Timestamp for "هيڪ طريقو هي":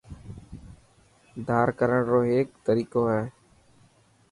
2.31-3.23